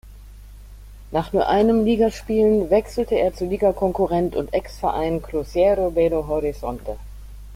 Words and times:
Nach 1.11 1.31
nur 1.31 1.47
einem 1.47 1.85
Ligaspielen 1.85 2.71
wechselte 2.71 3.13
er 3.19 3.35
zu 3.35 3.45
Ligakonkurrent 3.45 4.35
und 4.35 4.51
Ex-Verein 4.51 5.21
Cruzeiro 5.21 5.91
Belo 5.91 6.25
Horizonte. 6.27 6.97